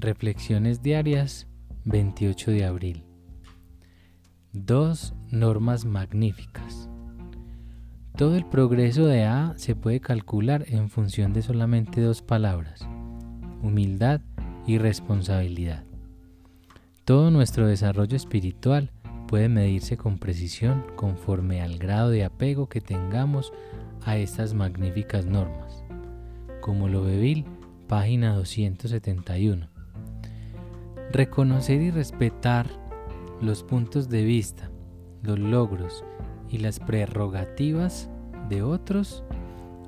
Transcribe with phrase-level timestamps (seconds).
[0.00, 1.48] Reflexiones diarias
[1.84, 3.04] 28 de abril.
[4.52, 6.88] Dos normas magníficas.
[8.16, 12.86] Todo el progreso de A se puede calcular en función de solamente dos palabras,
[13.60, 14.20] humildad
[14.68, 15.82] y responsabilidad.
[17.04, 18.92] Todo nuestro desarrollo espiritual
[19.26, 23.52] puede medirse con precisión conforme al grado de apego que tengamos
[24.04, 25.82] a estas magníficas normas.
[26.60, 27.44] Como lo Bill,
[27.88, 29.77] página 271.
[31.12, 32.66] Reconocer y respetar
[33.40, 34.70] los puntos de vista,
[35.22, 36.04] los logros
[36.50, 38.10] y las prerrogativas
[38.50, 39.24] de otros,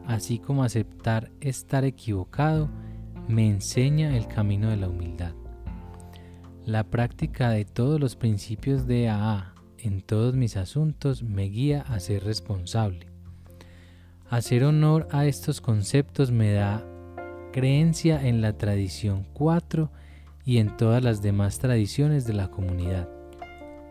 [0.07, 2.71] así como aceptar estar equivocado,
[3.29, 5.35] me enseña el camino de la humildad.
[6.65, 12.01] La práctica de todos los principios de AA en todos mis asuntos me guía a
[12.01, 13.09] ser responsable.
[14.31, 16.83] Hacer honor a estos conceptos me da
[17.53, 19.91] creencia en la tradición 4
[20.45, 23.09] y en todas las demás tradiciones de la comunidad.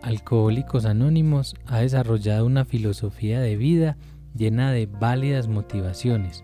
[0.02, 3.98] Alcohólicos Anónimos ha desarrollado una filosofía de vida
[4.36, 6.44] llena de válidas motivaciones,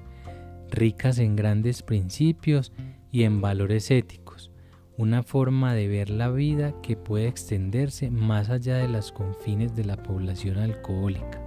[0.69, 2.73] ricas en grandes principios
[3.11, 4.51] y en valores éticos,
[4.97, 9.85] una forma de ver la vida que puede extenderse más allá de los confines de
[9.85, 11.41] la población alcohólica.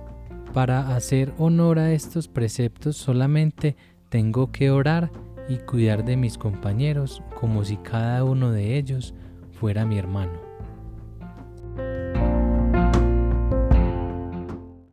[0.54, 3.76] Para hacer honor a estos preceptos solamente
[4.08, 5.10] tengo que orar
[5.48, 9.14] y cuidar de mis compañeros como si cada uno de ellos
[9.52, 10.47] fuera mi hermano.